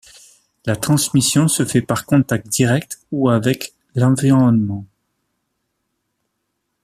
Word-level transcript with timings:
La 0.65 0.75
transmission 0.75 1.47
se 1.47 1.63
fait 1.63 1.83
par 1.83 2.07
contact 2.07 2.47
direct 2.47 2.99
ou 3.11 3.29
avec 3.29 3.75
l'environnement. 3.93 4.83